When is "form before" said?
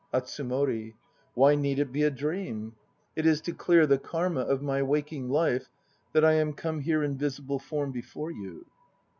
7.59-8.31